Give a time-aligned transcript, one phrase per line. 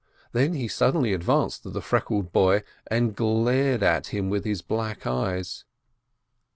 [0.31, 5.05] Then he suddenly advanced to the freckled boy, and glared at him with his black
[5.05, 5.63] eyes.